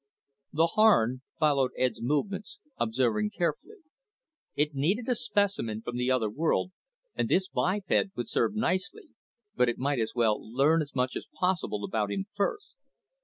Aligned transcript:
_The 0.51 0.67
Harn 0.71 1.21
followed 1.37 1.73
Ed's 1.77 2.01
movements, 2.01 2.59
observing 2.79 3.29
carefully. 3.37 3.83
It 4.55 4.73
needed 4.73 5.07
a 5.07 5.13
specimen 5.13 5.83
from 5.83 5.95
the 5.95 6.09
other 6.09 6.27
world, 6.27 6.71
and 7.13 7.29
this 7.29 7.47
biped 7.47 8.15
would 8.17 8.27
serve 8.27 8.55
nicely, 8.55 9.09
but 9.55 9.69
it 9.69 9.77
might 9.77 9.99
as 9.99 10.13
well 10.15 10.41
learn 10.43 10.81
as 10.81 10.95
much 10.95 11.15
as 11.15 11.27
possible 11.39 11.83
about 11.83 12.09
him 12.09 12.25
first. 12.33 12.73